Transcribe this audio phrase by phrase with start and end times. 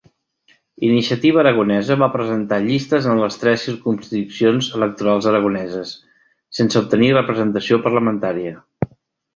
[0.85, 5.93] Iniciativa Aragonesa va presentar llistes en les tres circumscripcions electorals aragoneses,
[6.61, 8.61] sense obtenir representació parlamentària.